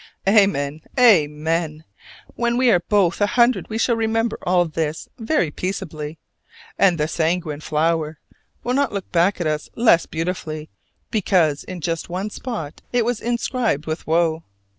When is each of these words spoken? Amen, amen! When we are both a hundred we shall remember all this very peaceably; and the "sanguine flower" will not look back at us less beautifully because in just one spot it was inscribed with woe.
Amen, 0.27 0.81
amen! 0.97 1.83
When 2.33 2.57
we 2.57 2.71
are 2.71 2.79
both 2.79 3.21
a 3.21 3.27
hundred 3.27 3.69
we 3.69 3.77
shall 3.77 3.95
remember 3.95 4.39
all 4.41 4.65
this 4.65 5.07
very 5.19 5.51
peaceably; 5.51 6.17
and 6.75 6.97
the 6.97 7.07
"sanguine 7.07 7.59
flower" 7.61 8.17
will 8.63 8.73
not 8.73 8.91
look 8.91 9.11
back 9.11 9.39
at 9.39 9.45
us 9.45 9.69
less 9.75 10.07
beautifully 10.07 10.71
because 11.11 11.63
in 11.63 11.81
just 11.81 12.09
one 12.09 12.31
spot 12.31 12.81
it 12.91 13.05
was 13.05 13.21
inscribed 13.21 13.85
with 13.85 14.07
woe. 14.07 14.41